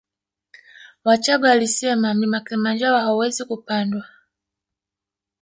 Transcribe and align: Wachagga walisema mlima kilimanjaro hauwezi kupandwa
Wachagga 1.05 1.49
walisema 1.49 2.13
mlima 2.13 2.39
kilimanjaro 2.39 2.97
hauwezi 2.99 3.45
kupandwa 3.45 4.05